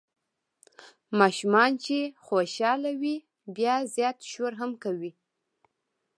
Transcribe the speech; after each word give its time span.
ماشومان 1.19 1.71
چې 1.83 1.97
خوشال 2.25 2.81
وي 3.01 3.15
بیا 3.55 3.75
زیات 3.93 4.17
شور 4.31 4.53
هم 4.61 4.71
کوي. 4.83 5.11